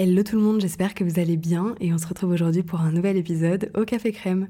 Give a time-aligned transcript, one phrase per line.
[0.00, 2.82] Hello tout le monde, j'espère que vous allez bien et on se retrouve aujourd'hui pour
[2.82, 4.48] un nouvel épisode au Café Crème.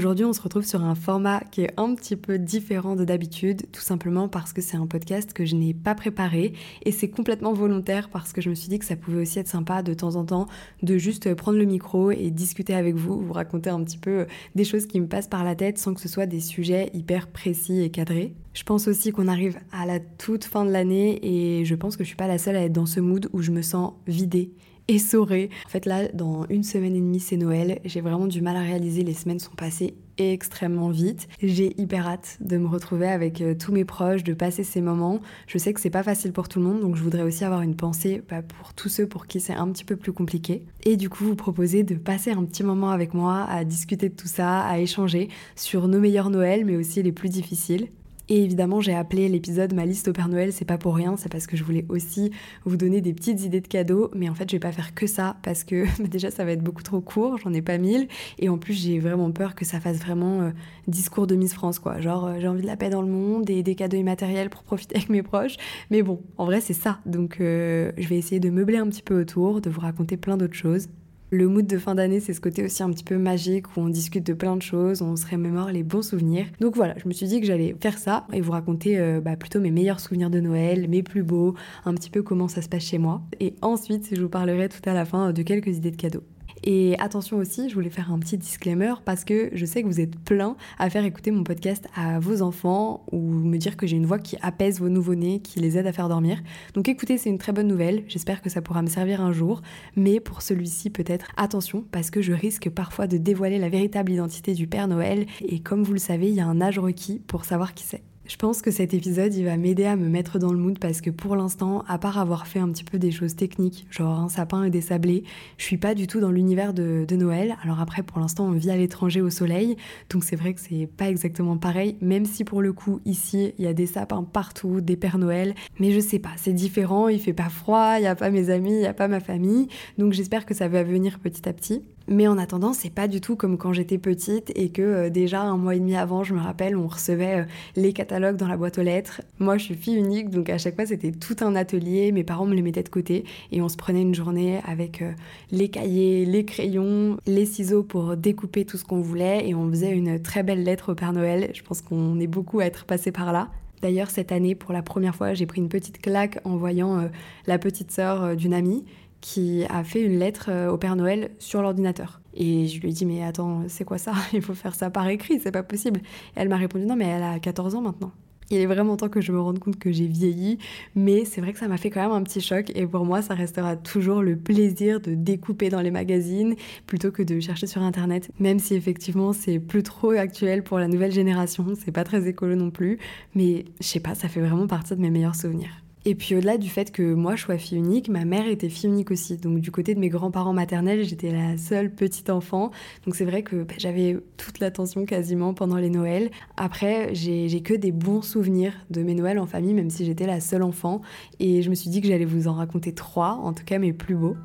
[0.00, 3.66] Aujourd'hui, on se retrouve sur un format qui est un petit peu différent de d'habitude,
[3.70, 6.54] tout simplement parce que c'est un podcast que je n'ai pas préparé
[6.86, 9.46] et c'est complètement volontaire parce que je me suis dit que ça pouvait aussi être
[9.46, 10.46] sympa de temps en temps
[10.82, 14.24] de juste prendre le micro et discuter avec vous, vous raconter un petit peu
[14.54, 17.26] des choses qui me passent par la tête sans que ce soit des sujets hyper
[17.26, 18.32] précis et cadrés.
[18.54, 22.04] Je pense aussi qu'on arrive à la toute fin de l'année et je pense que
[22.04, 24.50] je suis pas la seule à être dans ce mood où je me sens vidée
[24.88, 25.50] essorée.
[25.66, 27.80] En fait, là, dans une semaine et demie, c'est Noël.
[27.84, 29.02] J'ai vraiment du mal à réaliser.
[29.02, 31.28] Les semaines sont passées extrêmement vite.
[31.42, 35.20] J'ai hyper hâte de me retrouver avec euh, tous mes proches, de passer ces moments.
[35.46, 37.62] Je sais que c'est pas facile pour tout le monde, donc je voudrais aussi avoir
[37.62, 40.62] une pensée bah, pour tous ceux pour qui c'est un petit peu plus compliqué.
[40.84, 44.14] Et du coup, vous proposer de passer un petit moment avec moi à discuter de
[44.14, 47.88] tout ça, à échanger sur nos meilleurs Noëls, mais aussi les plus difficiles.
[48.32, 51.28] Et évidemment, j'ai appelé l'épisode Ma liste au Père Noël, c'est pas pour rien, c'est
[51.28, 52.30] parce que je voulais aussi
[52.64, 55.08] vous donner des petites idées de cadeaux, mais en fait, je vais pas faire que
[55.08, 58.06] ça parce que déjà ça va être beaucoup trop court, j'en ai pas mille,
[58.38, 60.50] et en plus, j'ai vraiment peur que ça fasse vraiment euh,
[60.86, 62.00] discours de Miss France, quoi.
[62.00, 64.62] Genre, euh, j'ai envie de la paix dans le monde et des cadeaux immatériels pour
[64.62, 65.56] profiter avec mes proches,
[65.90, 67.00] mais bon, en vrai, c'est ça.
[67.06, 70.36] Donc, euh, je vais essayer de meubler un petit peu autour, de vous raconter plein
[70.36, 70.86] d'autres choses.
[71.32, 73.88] Le mood de fin d'année, c'est ce côté aussi un petit peu magique où on
[73.88, 76.46] discute de plein de choses, on se remémore les bons souvenirs.
[76.60, 79.36] Donc voilà, je me suis dit que j'allais faire ça et vous raconter euh, bah,
[79.36, 82.68] plutôt mes meilleurs souvenirs de Noël, mes plus beaux, un petit peu comment ça se
[82.68, 83.22] passe chez moi.
[83.38, 86.24] Et ensuite, je vous parlerai tout à la fin de quelques idées de cadeaux.
[86.64, 90.00] Et attention aussi, je voulais faire un petit disclaimer parce que je sais que vous
[90.00, 93.96] êtes plein à faire écouter mon podcast à vos enfants ou me dire que j'ai
[93.96, 96.42] une voix qui apaise vos nouveau-nés, qui les aide à faire dormir.
[96.74, 98.04] Donc écoutez, c'est une très bonne nouvelle.
[98.08, 99.62] J'espère que ça pourra me servir un jour.
[99.96, 104.54] Mais pour celui-ci, peut-être attention parce que je risque parfois de dévoiler la véritable identité
[104.54, 105.26] du Père Noël.
[105.40, 108.02] Et comme vous le savez, il y a un âge requis pour savoir qui c'est.
[108.30, 111.00] Je pense que cet épisode, il va m'aider à me mettre dans le mood parce
[111.00, 114.28] que pour l'instant, à part avoir fait un petit peu des choses techniques, genre un
[114.28, 115.24] sapin et des sablés,
[115.58, 117.56] je suis pas du tout dans l'univers de, Noël.
[117.64, 119.76] Alors après, pour l'instant, on vit à l'étranger au soleil,
[120.10, 123.64] donc c'est vrai que c'est pas exactement pareil, même si pour le coup, ici, il
[123.64, 127.18] y a des sapins partout, des Pères Noël, mais je sais pas, c'est différent, il
[127.18, 129.66] fait pas froid, il y a pas mes amis, il y a pas ma famille,
[129.98, 131.82] donc j'espère que ça va venir petit à petit.
[132.08, 135.42] Mais en attendant, c'est pas du tout comme quand j'étais petite et que euh, déjà
[135.42, 137.44] un mois et demi avant, je me rappelle, on recevait euh,
[137.76, 139.22] les catalogues dans la boîte aux lettres.
[139.38, 142.10] Moi, je suis fille unique, donc à chaque fois, c'était tout un atelier.
[142.10, 145.12] Mes parents me les mettaient de côté et on se prenait une journée avec euh,
[145.52, 149.92] les cahiers, les crayons, les ciseaux pour découper tout ce qu'on voulait et on faisait
[149.92, 151.50] une très belle lettre au Père Noël.
[151.54, 153.50] Je pense qu'on est beaucoup à être passé par là.
[153.82, 157.08] D'ailleurs, cette année, pour la première fois, j'ai pris une petite claque en voyant
[157.46, 158.84] la petite sœur d'une amie
[159.20, 162.20] qui a fait une lettre euh, au Père Noël sur l'ordinateur.
[162.34, 164.12] Et je lui ai dit, mais attends, c'est quoi ça?
[164.32, 166.00] Il faut faire ça par écrit, c'est pas possible.
[166.00, 168.12] Et elle m'a répondu, non, mais elle a 14 ans maintenant.
[168.52, 170.58] Il est vraiment temps que je me rende compte que j'ai vieilli,
[170.96, 173.22] mais c'est vrai que ça m'a fait quand même un petit choc et pour moi
[173.22, 177.82] ça restera toujours le plaisir de découper dans les magazines plutôt que de chercher sur
[177.82, 182.26] internet, même si effectivement c'est plus trop actuel pour la nouvelle génération, c'est pas très
[182.26, 182.98] écolo non plus,
[183.36, 185.84] mais je sais pas, ça fait vraiment partie de mes meilleurs souvenirs.
[186.06, 188.88] Et puis au-delà du fait que moi je sois fille unique, ma mère était fille
[188.88, 189.36] unique aussi.
[189.36, 192.70] Donc du côté de mes grands-parents maternels, j'étais la seule petite enfant.
[193.04, 196.30] Donc c'est vrai que bah, j'avais toute l'attention quasiment pendant les Noëls.
[196.56, 200.40] Après, j'ai que des bons souvenirs de mes Noëls en famille, même si j'étais la
[200.40, 201.02] seule enfant.
[201.38, 203.92] Et je me suis dit que j'allais vous en raconter trois, en tout cas mes
[203.92, 204.36] plus beaux.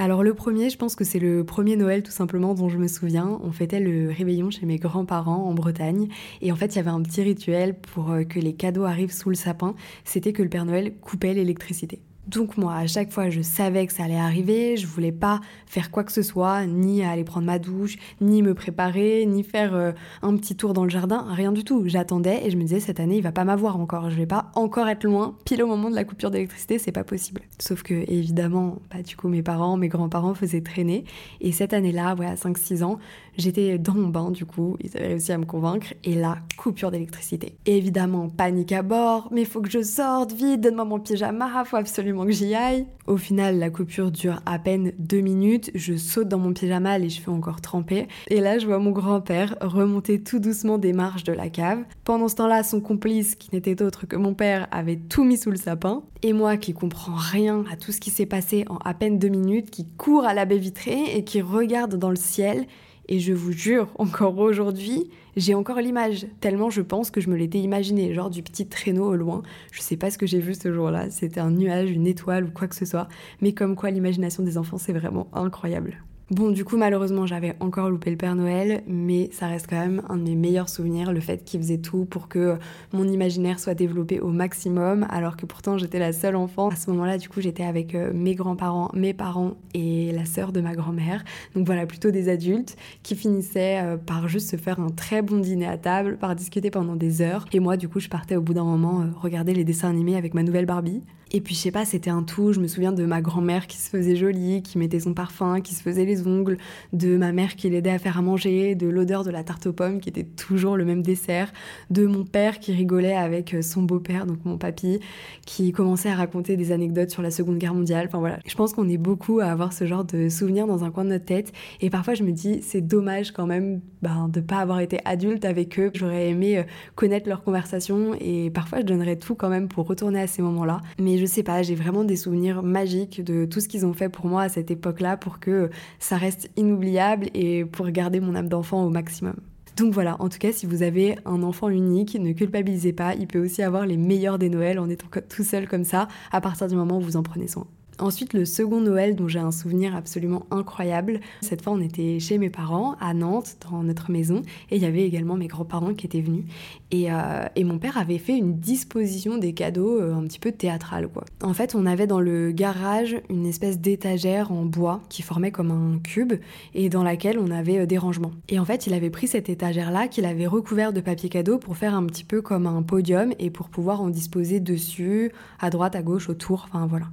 [0.00, 2.88] Alors le premier, je pense que c'est le premier Noël tout simplement dont je me
[2.88, 3.38] souviens.
[3.44, 6.08] On fêtait le réveillon chez mes grands-parents en Bretagne
[6.40, 9.12] et en fait il y avait un petit rituel pour euh, que les cadeaux arrivent
[9.12, 9.74] sous le sapin.
[10.06, 12.00] C'était que le Père Noël coupait l'électricité.
[12.30, 15.90] Donc moi, à chaque fois, je savais que ça allait arriver, je voulais pas faire
[15.90, 19.90] quoi que ce soit, ni aller prendre ma douche, ni me préparer, ni faire euh,
[20.22, 21.82] un petit tour dans le jardin, rien du tout.
[21.86, 24.52] J'attendais et je me disais cette année, il va pas m'avoir encore, je vais pas
[24.54, 27.40] encore être loin, pile au moment de la coupure d'électricité, c'est pas possible.
[27.58, 31.04] Sauf que évidemment, bah du coup mes parents, mes grands-parents faisaient traîner
[31.40, 32.98] et cette année-là, ouais, à 5 6 ans,
[33.38, 36.92] j'étais dans mon bain du coup, ils avaient réussi à me convaincre et là, coupure
[36.92, 37.56] d'électricité.
[37.66, 42.19] Évidemment, panique à bord, mais faut que je sorte vite, donne-moi mon pyjama, faut absolument
[42.24, 42.86] que j'y aille.
[43.06, 45.70] Au final, la coupure dure à peine deux minutes.
[45.74, 48.08] Je saute dans mon pyjama, les cheveux encore trempés.
[48.28, 51.84] Et là, je vois mon grand-père remonter tout doucement des marches de la cave.
[52.04, 55.50] Pendant ce temps-là, son complice, qui n'était autre que mon père, avait tout mis sous
[55.50, 56.02] le sapin.
[56.22, 59.28] Et moi, qui comprends rien à tout ce qui s'est passé en à peine deux
[59.28, 62.66] minutes, qui court à la baie vitrée et qui regarde dans le ciel
[63.10, 67.36] et je vous jure, encore aujourd'hui, j'ai encore l'image, tellement je pense que je me
[67.36, 69.42] l'étais imaginé, genre du petit traîneau au loin.
[69.72, 72.50] Je sais pas ce que j'ai vu ce jour-là, c'était un nuage, une étoile ou
[72.50, 73.08] quoi que ce soit,
[73.40, 75.98] mais comme quoi l'imagination des enfants, c'est vraiment incroyable.
[76.30, 80.02] Bon, du coup, malheureusement, j'avais encore loupé le Père Noël, mais ça reste quand même
[80.08, 82.56] un de mes meilleurs souvenirs, le fait qu'il faisait tout pour que
[82.92, 86.68] mon imaginaire soit développé au maximum, alors que pourtant j'étais la seule enfant.
[86.68, 90.52] À ce moment-là, du coup, j'étais avec euh, mes grands-parents, mes parents et la sœur
[90.52, 91.24] de ma grand-mère.
[91.56, 95.38] Donc voilà, plutôt des adultes qui finissaient euh, par juste se faire un très bon
[95.38, 97.44] dîner à table, par discuter pendant des heures.
[97.52, 100.14] Et moi, du coup, je partais au bout d'un moment euh, regarder les dessins animés
[100.14, 101.02] avec ma nouvelle Barbie.
[101.32, 102.52] Et puis je sais pas, c'était un tout.
[102.52, 105.74] Je me souviens de ma grand-mère qui se faisait jolie, qui mettait son parfum, qui
[105.74, 106.58] se faisait les ongles,
[106.92, 109.72] de ma mère qui l'aidait à faire à manger, de l'odeur de la tarte aux
[109.72, 111.52] pommes qui était toujours le même dessert,
[111.90, 114.98] de mon père qui rigolait avec son beau-père, donc mon papy,
[115.46, 118.06] qui commençait à raconter des anecdotes sur la Seconde Guerre mondiale.
[118.08, 120.90] Enfin voilà, je pense qu'on est beaucoup à avoir ce genre de souvenirs dans un
[120.90, 121.52] coin de notre tête.
[121.80, 125.44] Et parfois je me dis, c'est dommage quand même ben, de pas avoir été adulte
[125.44, 125.92] avec eux.
[125.94, 126.62] J'aurais aimé euh,
[126.96, 130.80] connaître leurs conversations et parfois je donnerais tout quand même pour retourner à ces moments-là.
[130.98, 134.08] Mais je sais pas, j'ai vraiment des souvenirs magiques de tout ce qu'ils ont fait
[134.08, 138.48] pour moi à cette époque-là pour que ça reste inoubliable et pour garder mon âme
[138.48, 139.34] d'enfant au maximum.
[139.76, 143.26] Donc voilà, en tout cas, si vous avez un enfant unique, ne culpabilisez pas, il
[143.26, 146.68] peut aussi avoir les meilleurs des Noëls en étant tout seul comme ça, à partir
[146.68, 147.66] du moment où vous en prenez soin.
[148.00, 151.20] Ensuite, le second Noël dont j'ai un souvenir absolument incroyable.
[151.42, 154.86] Cette fois, on était chez mes parents à Nantes, dans notre maison, et il y
[154.86, 156.44] avait également mes grands-parents qui étaient venus.
[156.90, 161.08] Et, euh, mon père avait fait une disposition des cadeaux euh, un petit peu théâtrale.
[161.42, 165.70] En fait, on avait dans le garage une espèce d'étagère en bois qui formait comme
[165.70, 166.32] un cube
[166.74, 168.32] et dans laquelle on avait euh, des rangements.
[168.48, 171.76] Et en fait, il avait pris cette étagère-là qu'il avait recouvert de papier cadeau pour
[171.76, 175.30] faire un petit peu comme un podium et pour pouvoir en disposer dessus,
[175.60, 177.06] à droite, à gauche, autour, enfin voilà.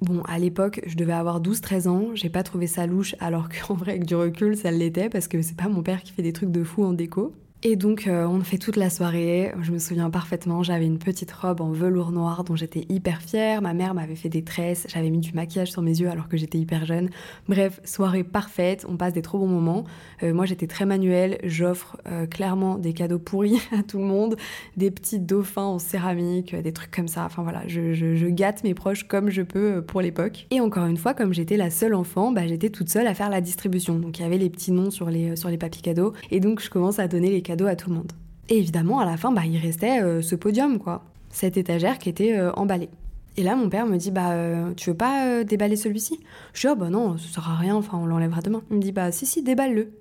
[0.00, 3.74] Bon, à l'époque, je devais avoir 12-13 ans, j'ai pas trouvé ça louche, alors qu'en
[3.74, 6.32] vrai, avec du recul, ça l'était, parce que c'est pas mon père qui fait des
[6.32, 7.34] trucs de fou en déco.
[7.62, 11.30] Et donc euh, on fait toute la soirée, je me souviens parfaitement, j'avais une petite
[11.30, 15.10] robe en velours noir dont j'étais hyper fière, ma mère m'avait fait des tresses, j'avais
[15.10, 17.10] mis du maquillage sur mes yeux alors que j'étais hyper jeune.
[17.50, 19.84] Bref, soirée parfaite, on passe des trop bons moments.
[20.22, 24.36] Euh, moi j'étais très manuelle, j'offre euh, clairement des cadeaux pourris à tout le monde,
[24.78, 29.04] des petits dauphins en céramique, des trucs comme ça, enfin voilà, je, gâte mes proches
[29.06, 30.46] comme je peux pour l'époque.
[30.50, 33.28] Et encore une fois, comme j'étais la seule enfant, bah, j'étais toute seule à faire
[33.28, 36.14] la distribution, donc il y avait les petits noms sur les, sur les papiers cadeaux,
[36.30, 38.12] et donc je commence à donner les à tout le monde.
[38.48, 41.04] Et évidemment, à la fin, bah, il restait euh, ce podium, quoi.
[41.30, 42.90] Cette étagère qui était euh, emballée.
[43.36, 46.18] Et là, mon père me dit, bah, euh, tu veux pas déballer celui-ci?
[46.52, 48.62] Je dis, oh, bah non, ça sert rien, enfin, on l'enlèvera demain.
[48.70, 49.92] Il me dit, bah, si, si, déballe-le.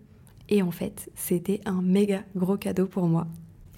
[0.49, 3.27] Et en fait, c'était un méga gros cadeau pour moi.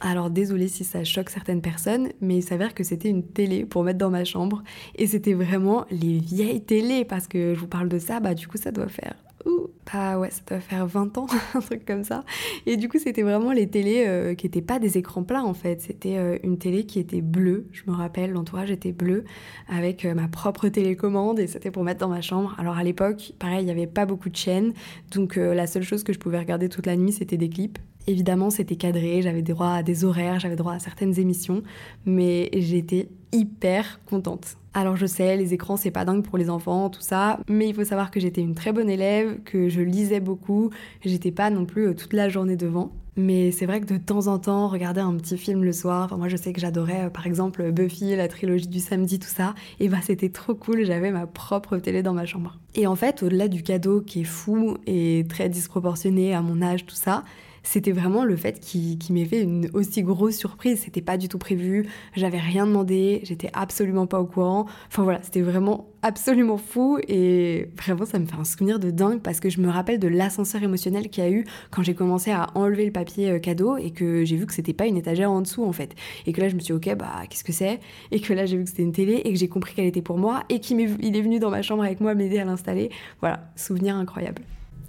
[0.04, 3.84] Alors désolé si ça choque certaines personnes, mais il s'avère que c'était une télé pour
[3.84, 4.64] mettre dans ma chambre.
[4.96, 8.48] Et c'était vraiment les vieilles télés, parce que je vous parle de ça, bah du
[8.48, 9.14] coup ça doit faire
[9.46, 12.24] ouh, bah ouais, ça doit faire 20 ans, un truc comme ça.
[12.66, 15.54] Et du coup, c'était vraiment les télés euh, qui n'étaient pas des écrans plats en
[15.54, 15.82] fait.
[15.82, 19.24] C'était euh, une télé qui était bleue, je me rappelle, l'entourage était bleu,
[19.68, 22.56] avec euh, ma propre télécommande et c'était pour mettre dans ma chambre.
[22.58, 24.74] Alors à l'époque, pareil, il n'y avait pas beaucoup de chaînes,
[25.12, 27.80] donc la seule chose que je pouvais regarder toute la nuit, c'était des clips.
[28.08, 31.62] Évidemment, c'était cadré, j'avais droit à des horaires, j'avais droit à certaines émissions,
[32.06, 34.58] mais j'étais hyper contente.
[34.74, 37.76] Alors je sais, les écrans c'est pas dingue pour les enfants, tout ça, mais il
[37.76, 40.70] faut savoir que j'étais une très bonne élève, que je lisais beaucoup,
[41.04, 42.94] j'étais pas non plus euh, toute la journée devant.
[43.18, 46.16] Mais c'est vrai que de temps en temps, regarder un petit film le soir, enfin
[46.16, 49.56] moi je sais que j'adorais euh, par exemple Buffy, la trilogie du samedi, tout ça,
[49.82, 52.58] et bah c'était trop cool, j'avais ma propre télé dans ma chambre.
[52.74, 56.86] Et en fait, au-delà du cadeau qui est fou et très disproportionné à mon âge,
[56.86, 57.26] tout ça,
[57.64, 60.82] c'était vraiment le fait qu'il m'ait fait une aussi grosse surprise.
[60.86, 64.66] C'était pas du tout prévu, j'avais rien demandé, j'étais absolument pas au courant.
[64.88, 69.22] Enfin voilà, c'était vraiment absolument fou et vraiment ça me fait un souvenir de dingue
[69.22, 72.32] parce que je me rappelle de l'ascenseur émotionnel qu'il y a eu quand j'ai commencé
[72.32, 75.32] à enlever le papier euh, cadeau et que j'ai vu que c'était pas une étagère
[75.32, 75.96] en dessous en fait.
[76.26, 77.80] Et que là je me suis dit ok bah qu'est-ce que c'est?
[78.12, 80.02] Et que là j'ai vu que c'était une télé et que j'ai compris qu'elle était
[80.02, 82.90] pour moi et qu'il est venu dans ma chambre avec moi m'aider à l'installer.
[83.20, 84.42] Voilà, souvenir incroyable.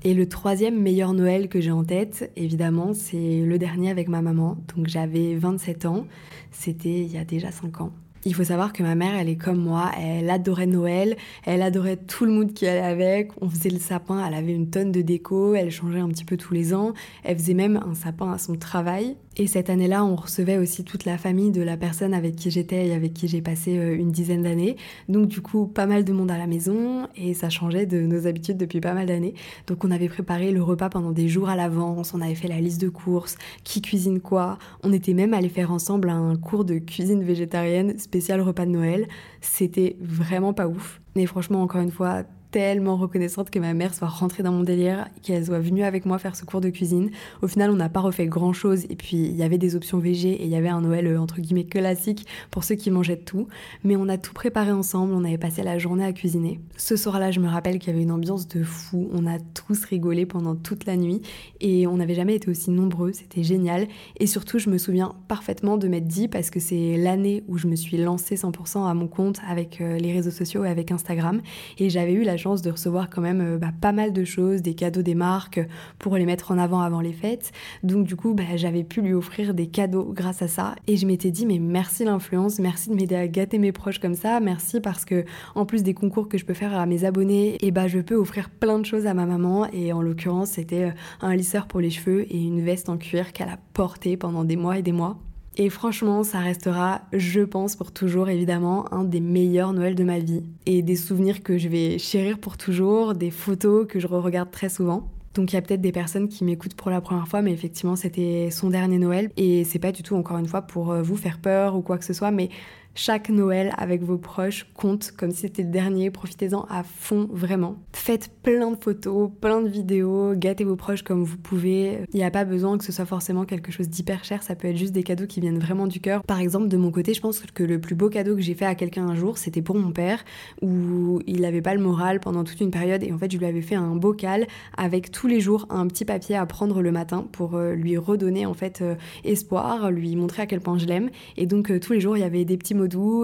[0.05, 4.21] Et le troisième meilleur Noël que j'ai en tête, évidemment, c'est le dernier avec ma
[4.21, 4.59] maman.
[4.75, 6.07] Donc j'avais 27 ans,
[6.51, 7.93] c'était il y a déjà 5 ans.
[8.25, 11.97] Il faut savoir que ma mère, elle est comme moi, elle adorait Noël, elle adorait
[11.97, 15.03] tout le mood qui allait avec, on faisait le sapin, elle avait une tonne de
[15.03, 16.93] déco, elle changeait un petit peu tous les ans,
[17.25, 19.17] elle faisait même un sapin à son travail.
[19.39, 22.89] Et cette année-là, on recevait aussi toute la famille de la personne avec qui j'étais
[22.89, 24.77] et avec qui j'ai passé euh, une dizaine d'années.
[25.09, 28.27] Donc du coup, pas mal de monde à la maison et ça changeait de nos
[28.27, 29.33] habitudes depuis pas mal d'années.
[29.67, 32.61] Donc on avait préparé le repas pendant des jours à l'avance, on avait fait la
[32.61, 34.59] liste de courses, qui cuisine quoi?
[34.83, 39.09] On était même allé faire ensemble un cours de cuisine végétarienne spécial repas de Noël.
[39.41, 41.01] C'était vraiment pas ouf.
[41.17, 45.09] Mais franchement, encore une fois, tellement reconnaissante que ma mère soit rentrée dans mon délire,
[45.23, 47.11] qu'elle soit venue avec moi faire ce cours de cuisine.
[47.41, 49.99] Au final, on n'a pas refait grand chose et puis il y avait des options
[49.99, 53.17] VG et il y avait un Noël euh, entre guillemets classique pour ceux qui mangeaient
[53.17, 53.49] tout.
[53.85, 56.61] Mais on a tout préparé ensemble, on avait passé la journée à cuisiner.
[56.77, 59.09] Ce soir-là, je me rappelle qu'il y avait une ambiance de fou.
[59.13, 61.23] On a tous rigolé pendant toute la nuit
[61.61, 63.13] et on n'avait jamais été aussi nombreux.
[63.13, 63.89] C'était génial.
[64.21, 67.67] Et surtout, je me souviens parfaitement de m'être dit parce que c'est l'année où je
[67.67, 71.41] me suis lancée 100% à mon compte avec euh, les réseaux sociaux et avec Instagram
[71.79, 74.75] et j'avais eu la de recevoir quand même euh, bah, pas mal de choses, des
[74.75, 75.61] cadeaux des marques
[75.99, 77.53] pour les mettre en avant avant les fêtes.
[77.83, 80.75] Donc du coup, bah, j'avais pu lui offrir des cadeaux grâce à ça.
[80.89, 84.15] Et je m'étais dit, mais merci l'influence, merci de m'aider à gâter mes proches comme
[84.15, 87.57] ça, merci parce que en plus des concours que je peux faire à mes abonnés,
[87.65, 89.67] et bah je peux offrir plein de choses à ma maman.
[89.73, 93.33] Et en l'occurrence, c'était euh, un lisseur pour les cheveux et une veste en cuir
[93.33, 95.19] qu'elle a portée pendant des mois et des mois.
[95.57, 100.19] Et franchement, ça restera, je pense, pour toujours évidemment, un des meilleurs Noëls de ma
[100.19, 100.43] vie.
[100.65, 104.71] Et des souvenirs que je vais chérir pour toujours, des photos que je re-regarde très
[104.71, 105.11] souvent.
[105.35, 107.97] Donc il y a peut-être des personnes qui m'écoutent pour la première fois, mais effectivement
[107.97, 109.31] c'était son dernier Noël.
[109.37, 111.99] Et c'est pas du tout, encore une fois, pour euh, vous faire peur ou quoi
[111.99, 112.51] que ce soit, mais
[112.95, 116.11] chaque Noël avec vos proches compte comme si c'était le dernier.
[116.11, 117.77] Profitez-en à fond, vraiment.
[117.93, 122.01] Faites plein de photos, plein de vidéos, gâtez vos proches comme vous pouvez.
[122.13, 124.69] Il n'y a pas besoin que ce soit forcément quelque chose d'hyper cher, ça peut
[124.69, 126.23] être juste des cadeaux qui viennent vraiment du cœur.
[126.25, 128.67] Par exemple, de mon côté, je pense que le plus beau cadeau que j'ai fait
[128.67, 130.25] à quelqu'un un jour, c'était pour mon père,
[130.61, 133.47] où il n'avait pas le moral pendant toute une période et en fait, je lui
[133.47, 134.47] avais fait un bocal
[134.77, 138.47] avec tous les jours un petit papier à prendre le matin pour euh, lui redonner
[138.47, 138.95] en fait euh,
[139.25, 141.11] espoir, lui montrer à quel point je l'aime.
[141.37, 142.75] Et donc, euh, tous les jours, il y avait des petits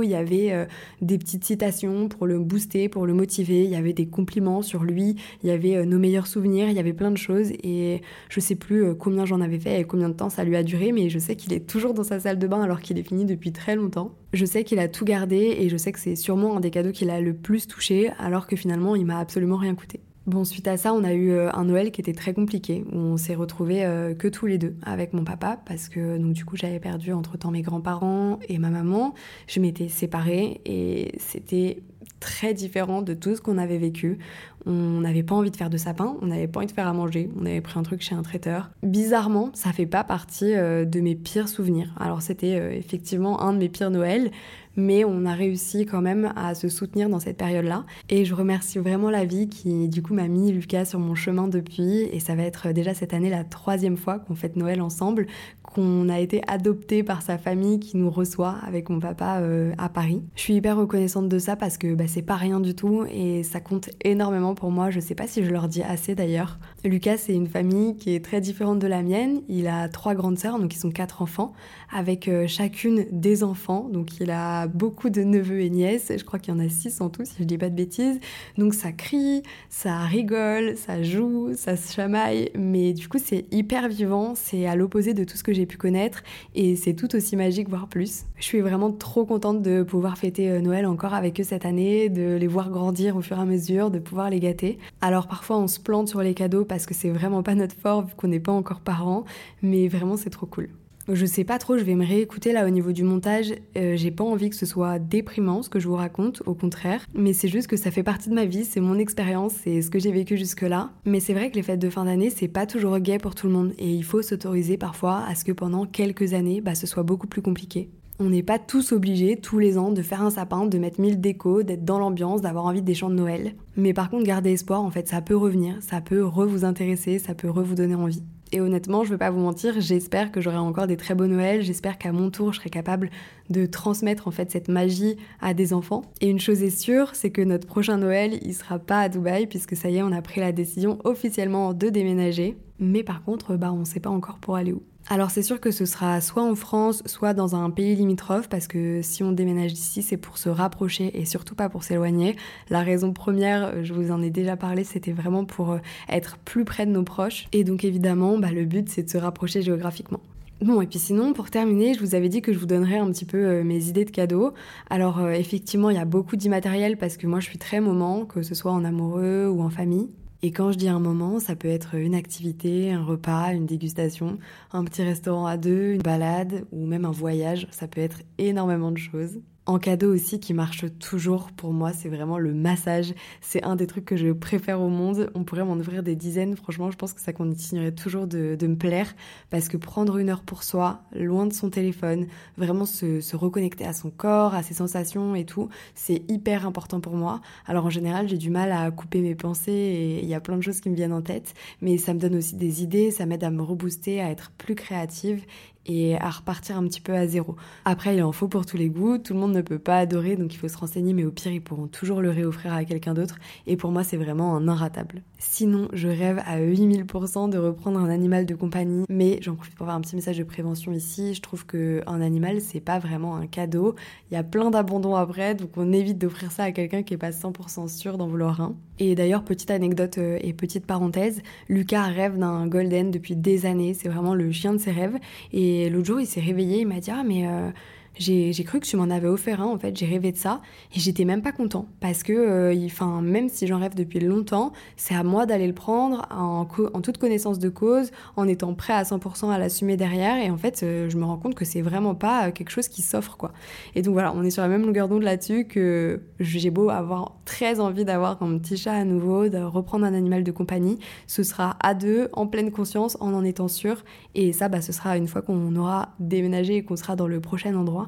[0.02, 0.64] il y avait euh,
[1.00, 4.84] des petites citations pour le booster, pour le motiver, il y avait des compliments sur
[4.84, 8.02] lui, il y avait euh, nos meilleurs souvenirs, il y avait plein de choses et
[8.28, 10.62] je sais plus euh, combien j'en avais fait et combien de temps ça lui a
[10.62, 13.02] duré, mais je sais qu'il est toujours dans sa salle de bain alors qu'il est
[13.02, 14.12] fini depuis très longtemps.
[14.32, 16.92] Je sais qu'il a tout gardé et je sais que c'est sûrement un des cadeaux
[16.92, 20.00] qu'il a le plus touché alors que finalement il m'a absolument rien coûté.
[20.28, 22.98] Bon, suite à ça, on a eu euh, un Noël qui était très compliqué, où
[22.98, 26.44] on s'est retrouvés euh, que tous les deux avec mon papa, parce que donc du
[26.44, 29.14] coup j'avais perdu entre-temps mes grands-parents et ma maman.
[29.46, 31.80] Je m'étais séparée et c'était
[32.20, 34.18] très différent de tout ce qu'on avait vécu.
[34.66, 36.92] On n'avait pas envie de faire de sapin, on n'avait pas envie de faire à
[36.92, 38.70] manger, on avait pris un truc chez un traiteur.
[38.82, 41.94] Bizarrement, ça fait pas partie euh, de mes pires souvenirs.
[41.98, 44.30] Alors c'était effectivement un de mes pires Noëls,
[44.78, 47.84] mais on a réussi quand même à se soutenir dans cette période-là.
[48.10, 51.48] Et je remercie vraiment la vie qui, du coup, m'a mis Lucas sur mon chemin
[51.48, 52.02] depuis.
[52.12, 55.26] Et ça va être déjà cette année la troisième fois qu'on fête Noël ensemble,
[55.74, 59.88] qu'on a été adopté par sa famille qui nous reçoit avec mon papa euh, à
[59.88, 60.22] Paris.
[60.34, 63.42] Je suis hyper reconnaissante de ça parce que bah, c'est pas rien du tout et
[63.42, 64.90] ça compte énormément pour moi.
[64.90, 66.58] Je sais pas si je leur dis assez d'ailleurs.
[66.84, 69.42] Lucas, c'est une famille qui est très différente de la mienne.
[69.48, 71.52] Il a trois grandes sœurs, donc ils sont quatre enfants,
[71.92, 73.88] avec euh, chacune des enfants.
[73.92, 76.12] Donc il a beaucoup de neveux et nièces.
[76.16, 78.20] Je crois qu'il y en a six en tout, si je dis pas de bêtises.
[78.56, 82.50] Donc ça crie, ça rigole, ça joue, ça se chamaille.
[82.56, 84.34] Mais du coup, c'est hyper vivant.
[84.34, 86.22] C'est à l'opposé de tout ce que j'ai pu connaître.
[86.54, 88.24] Et c'est tout aussi magique, voire plus.
[88.38, 92.08] Je suis vraiment trop contente de pouvoir fêter euh, Noël encore avec eux cette année,
[92.08, 94.78] de les voir grandir au fur et à mesure, de pouvoir les gâter.
[95.00, 98.06] Alors parfois, on se plante sur les cadeaux parce que c'est vraiment pas notre fort
[98.06, 99.24] vu qu'on n'est pas encore parents.
[99.62, 100.68] Mais vraiment, c'est trop cool.
[101.10, 103.54] Je sais pas trop, je vais me réécouter là au niveau du montage.
[103.78, 107.06] Euh, j'ai pas envie que ce soit déprimant ce que je vous raconte, au contraire.
[107.14, 109.90] Mais c'est juste que ça fait partie de ma vie, c'est mon expérience, c'est ce
[109.90, 110.90] que j'ai vécu jusque-là.
[111.06, 113.46] Mais c'est vrai que les fêtes de fin d'année, c'est pas toujours gai pour tout
[113.46, 113.72] le monde.
[113.78, 117.26] Et il faut s'autoriser parfois à ce que pendant quelques années, bah, ce soit beaucoup
[117.26, 117.88] plus compliqué.
[118.20, 121.20] On n'est pas tous obligés tous les ans de faire un sapin, de mettre mille
[121.20, 123.54] décos, d'être dans l'ambiance, d'avoir envie des chants de Noël.
[123.76, 127.18] Mais par contre, garder espoir, en fait, ça peut revenir, ça peut re vous intéresser,
[127.18, 128.24] ça peut re vous donner envie.
[128.52, 131.26] Et honnêtement, je ne vais pas vous mentir, j'espère que j'aurai encore des très beaux
[131.26, 133.10] Noëls, j'espère qu'à mon tour, je serai capable
[133.50, 136.02] de transmettre en fait cette magie à des enfants.
[136.20, 139.46] Et une chose est sûre, c'est que notre prochain Noël, il sera pas à Dubaï
[139.46, 142.56] puisque ça y est, on a pris la décision officiellement de déménager.
[142.78, 144.82] Mais par contre, bah on sait pas encore pour aller où.
[145.10, 148.66] Alors c'est sûr que ce sera soit en France, soit dans un pays limitrophe, parce
[148.66, 152.36] que si on déménage d'ici, c'est pour se rapprocher et surtout pas pour s'éloigner.
[152.68, 155.78] La raison première, je vous en ai déjà parlé, c'était vraiment pour euh,
[156.10, 157.46] être plus près de nos proches.
[157.52, 160.20] Et donc évidemment, bah, le but c'est de se rapprocher géographiquement.
[160.60, 163.10] Bon, et puis sinon, pour terminer, je vous avais dit que je vous donnerais un
[163.10, 164.52] petit peu euh, mes idées de cadeaux.
[164.90, 168.26] Alors, euh, effectivement, il y a beaucoup d'immatériel parce que moi, je suis très moment,
[168.26, 170.08] que ce soit en amoureux ou en famille.
[170.42, 174.38] Et quand je dis un moment, ça peut être une activité, un repas, une dégustation,
[174.72, 177.66] un petit restaurant à deux, une balade ou même un voyage.
[177.72, 179.40] Ça peut être énormément de choses.
[179.68, 183.12] En cadeau aussi qui marche toujours pour moi, c'est vraiment le massage.
[183.42, 185.30] C'est un des trucs que je préfère au monde.
[185.34, 186.56] On pourrait m'en ouvrir des dizaines.
[186.56, 189.14] Franchement, je pense que ça continuerait toujours de, me plaire
[189.50, 193.84] parce que prendre une heure pour soi, loin de son téléphone, vraiment se, se reconnecter
[193.84, 197.42] à son corps, à ses sensations et tout, c'est hyper important pour moi.
[197.66, 200.56] Alors en général, j'ai du mal à couper mes pensées et il y a plein
[200.56, 203.26] de choses qui me viennent en tête, mais ça me donne aussi des idées, ça
[203.26, 205.44] m'aide à me rebooster, à être plus créative
[205.88, 207.56] et à repartir un petit peu à zéro.
[207.84, 210.36] Après, il en faut pour tous les goûts, tout le monde ne peut pas adorer,
[210.36, 213.14] donc il faut se renseigner, mais au pire, ils pourront toujours le réoffrir à quelqu'un
[213.14, 215.22] d'autre, et pour moi, c'est vraiment un inratable.
[215.38, 219.86] Sinon, je rêve à 8000% de reprendre un animal de compagnie, mais j'en profite pour
[219.86, 223.36] faire un petit message de prévention ici, je trouve que un animal, c'est pas vraiment
[223.36, 223.94] un cadeau,
[224.30, 227.18] il y a plein d'abandons après, donc on évite d'offrir ça à quelqu'un qui est
[227.18, 228.76] pas 100% sûr d'en vouloir un.
[229.00, 233.94] Et d'ailleurs, petite anecdote euh, et petite parenthèse, Lucas rêve d'un golden depuis des années,
[233.94, 235.16] c'est vraiment le chien de ses rêves,
[235.52, 237.70] et et l'autre jour, il s'est réveillé, il m'a dit Ah, mais euh,
[238.18, 240.60] j'ai cru que tu m'en avais offert un, en fait, j'ai rêvé de ça
[240.94, 245.14] et j'étais même pas content parce que, euh, même si j'en rêve depuis longtemps, c'est
[245.14, 249.04] à moi d'aller le prendre en, en, toute connaissance de cause, en étant prêt à
[249.04, 252.14] 100% à l'assumer derrière et en fait, euh, je me rends compte que c'est vraiment
[252.14, 253.52] pas euh, quelque chose qui s'offre quoi.
[253.94, 257.38] Et donc voilà, on est sur la même longueur d'onde là-dessus que j'ai beau avoir
[257.44, 261.42] très envie d'avoir un petit chat à nouveau, de reprendre un animal de compagnie, ce
[261.42, 265.16] sera à deux, en pleine conscience, en en étant sûr et ça, bah, ce sera
[265.16, 268.07] une fois qu'on aura déménagé et qu'on sera dans le prochain endroit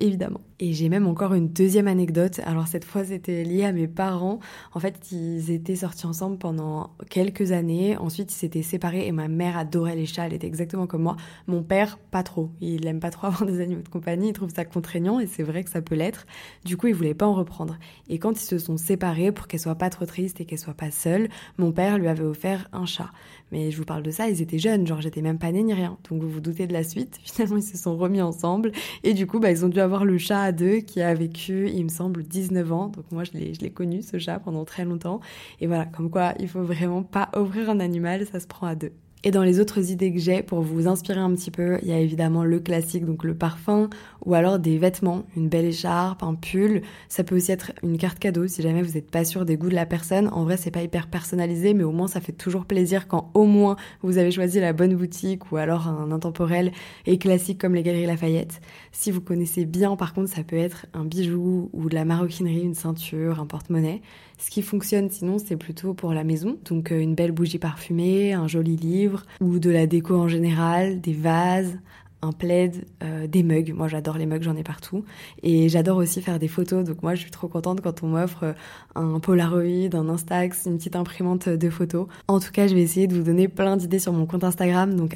[0.00, 0.40] évidemment.
[0.58, 2.40] Et j'ai même encore une deuxième anecdote.
[2.44, 4.40] Alors cette fois, c'était lié à mes parents.
[4.74, 7.96] En fait, ils étaient sortis ensemble pendant quelques années.
[7.96, 10.26] Ensuite, ils s'étaient séparés et ma mère adorait les chats.
[10.26, 11.16] Elle était exactement comme moi.
[11.46, 12.50] Mon père, pas trop.
[12.60, 14.28] Il aime pas trop avoir des animaux de compagnie.
[14.28, 16.26] Il trouve ça contraignant et c'est vrai que ça peut l'être.
[16.64, 17.78] Du coup, il voulait pas en reprendre.
[18.08, 20.74] Et quand ils se sont séparés pour qu'elle soit pas trop triste et qu'elle soit
[20.74, 23.10] pas seule, mon père lui avait offert un chat.
[23.52, 25.74] Mais je vous parle de ça, ils étaient jeunes, genre j'étais même pas née ni
[25.74, 25.98] rien.
[26.08, 27.18] Donc vous vous doutez de la suite.
[27.24, 30.18] Finalement, ils se sont remis ensemble et du coup, bah, ils ont dû avoir le
[30.18, 32.88] chat à deux qui a vécu, il me semble, 19 ans.
[32.88, 35.20] Donc moi, je l'ai connu, ce chat, pendant très longtemps.
[35.60, 38.74] Et voilà, comme quoi, il faut vraiment pas ouvrir un animal, ça se prend à
[38.74, 38.92] deux.
[39.22, 41.92] Et dans les autres idées que j'ai pour vous inspirer un petit peu, il y
[41.92, 43.90] a évidemment le classique, donc le parfum,
[44.24, 46.80] ou alors des vêtements, une belle écharpe, un pull.
[47.10, 49.68] Ça peut aussi être une carte cadeau si jamais vous n'êtes pas sûr des goûts
[49.68, 50.28] de la personne.
[50.32, 53.44] En vrai, c'est pas hyper personnalisé, mais au moins ça fait toujours plaisir quand au
[53.44, 56.72] moins vous avez choisi la bonne boutique ou alors un intemporel
[57.04, 58.62] et classique comme les Galeries Lafayette.
[58.90, 62.62] Si vous connaissez bien, par contre, ça peut être un bijou ou de la maroquinerie,
[62.62, 64.00] une ceinture, un porte-monnaie.
[64.40, 66.58] Ce qui fonctionne sinon, c'est plutôt pour la maison.
[66.64, 71.02] Donc euh, une belle bougie parfumée, un joli livre ou de la déco en général,
[71.02, 71.78] des vases,
[72.22, 73.72] un plaid, euh, des mugs.
[73.74, 75.04] Moi, j'adore les mugs, j'en ai partout.
[75.42, 76.84] Et j'adore aussi faire des photos.
[76.84, 78.52] Donc moi, je suis trop contente quand on m'offre euh,
[78.94, 82.06] un Polaroid, un Instax, une petite imprimante de photos.
[82.28, 84.94] En tout cas, je vais essayer de vous donner plein d'idées sur mon compte Instagram,
[84.94, 85.14] donc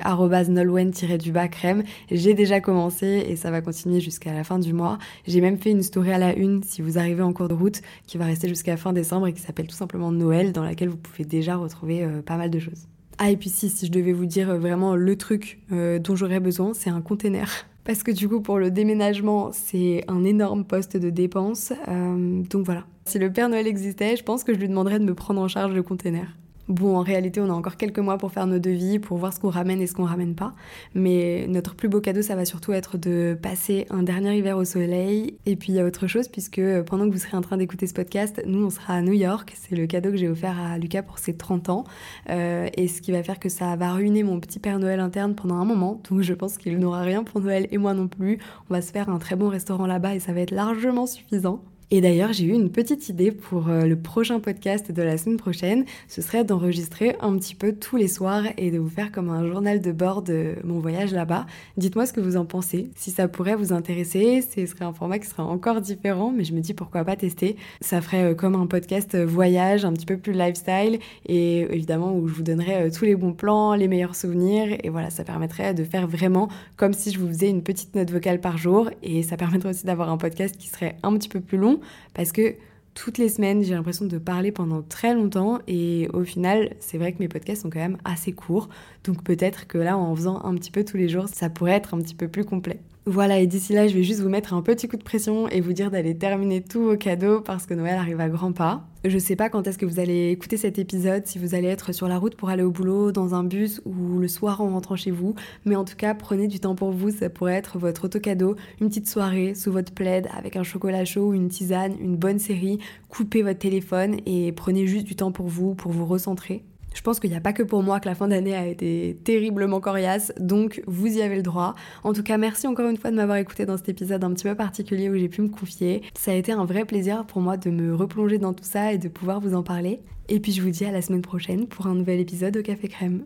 [0.49, 1.83] nolwen-du-bas crème.
[2.11, 4.99] J'ai déjà commencé et ça va continuer jusqu'à la fin du mois.
[5.27, 7.81] J'ai même fait une story à la une si vous arrivez en cours de route
[8.07, 10.97] qui va rester jusqu'à fin décembre et qui s'appelle tout simplement Noël, dans laquelle vous
[10.97, 12.87] pouvez déjà retrouver euh, pas mal de choses.
[13.18, 16.16] Ah, et puis si, si je devais vous dire euh, vraiment le truc euh, dont
[16.16, 17.50] j'aurais besoin, c'est un container.
[17.85, 21.72] Parce que du coup, pour le déménagement, c'est un énorme poste de dépense.
[21.88, 22.85] Euh, donc voilà.
[23.05, 25.48] Si le Père Noël existait, je pense que je lui demanderais de me prendre en
[25.48, 26.35] charge le container.
[26.68, 29.40] Bon, en réalité, on a encore quelques mois pour faire nos devis, pour voir ce
[29.40, 30.55] qu'on ramène et ce qu'on ramène pas.
[30.94, 34.64] Mais notre plus beau cadeau, ça va surtout être de passer un dernier hiver au
[34.64, 35.37] soleil.
[35.44, 37.87] Et puis il y a autre chose, puisque pendant que vous serez en train d'écouter
[37.87, 39.53] ce podcast, nous, on sera à New York.
[39.55, 41.85] C'est le cadeau que j'ai offert à Lucas pour ses 30 ans.
[42.31, 45.35] Euh, et ce qui va faire que ça va ruiner mon petit Père Noël interne
[45.35, 46.00] pendant un moment.
[46.09, 48.38] Donc je pense qu'il n'aura rien pour Noël et moi non plus.
[48.70, 51.62] On va se faire un très bon restaurant là-bas et ça va être largement suffisant.
[51.96, 55.37] Et d'ailleurs, j'ai eu une petite idée pour euh, le prochain podcast de la semaine
[55.37, 55.85] prochaine.
[56.09, 59.46] Ce serait d'enregistrer un petit peu tous les soirs et de vous faire comme un
[59.46, 61.46] journal de bord de mon voyage là-bas.
[61.76, 62.90] Dites-moi ce que vous en pensez.
[62.96, 66.52] Si ça pourrait vous intéresser, ce serait un format qui serait encore différent, mais je
[66.52, 67.54] me dis pourquoi pas tester.
[67.80, 72.12] Ça ferait euh, comme un podcast euh, voyage, un petit peu plus lifestyle et évidemment
[72.16, 75.74] où je vous donnerais tous les bons plans, les meilleurs souvenirs et voilà, ça permettrait
[75.74, 79.22] de faire vraiment comme si je vous faisais une petite note vocale par jour et
[79.22, 81.78] ça permettrait aussi d'avoir un podcast qui serait un petit peu plus long
[82.14, 82.55] parce que
[82.94, 87.12] toutes les semaines, j'ai l'impression de parler pendant très longtemps et au final, c'est vrai
[87.12, 88.68] que mes podcasts sont quand même assez courts.
[89.03, 91.94] Donc peut-être que là, en faisant un petit peu tous les jours, ça pourrait être
[91.94, 92.81] un petit peu plus complet.
[93.07, 95.61] Voilà, et d'ici là, je vais juste vous mettre un petit coup de pression et
[95.61, 98.88] vous dire d'aller terminer tous vos cadeaux parce que Noël arrive à grands pas.
[99.05, 101.93] Je sais pas quand est-ce que vous allez écouter cet épisode, si vous allez être
[101.93, 104.97] sur la route pour aller au boulot, dans un bus ou le soir en rentrant
[104.97, 105.35] chez vous,
[105.67, 108.88] mais en tout cas, prenez du temps pour vous, ça pourrait être votre auto-cadeau, une
[108.88, 112.79] petite soirée sous votre plaid avec un chocolat chaud, une tisane, une bonne série,
[113.11, 116.64] coupez votre téléphone et prenez juste du temps pour vous, pour vous recentrer.
[116.94, 119.18] Je pense qu'il n'y a pas que pour moi que la fin d'année a été
[119.24, 121.74] terriblement coriace, donc vous y avez le droit.
[122.04, 124.44] En tout cas, merci encore une fois de m'avoir écouté dans cet épisode un petit
[124.44, 126.02] peu particulier où j'ai pu me confier.
[126.14, 128.98] Ça a été un vrai plaisir pour moi de me replonger dans tout ça et
[128.98, 130.00] de pouvoir vous en parler.
[130.28, 132.88] Et puis je vous dis à la semaine prochaine pour un nouvel épisode au Café
[132.88, 133.24] Crème.